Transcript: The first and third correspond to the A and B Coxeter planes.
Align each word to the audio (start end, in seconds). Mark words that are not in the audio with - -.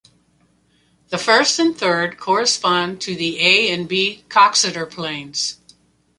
The 1.09 1.19
first 1.19 1.59
and 1.59 1.77
third 1.77 2.17
correspond 2.17 3.01
to 3.01 3.15
the 3.15 3.39
A 3.39 3.71
and 3.71 3.87
B 3.87 4.23
Coxeter 4.29 4.87
planes. 4.87 5.59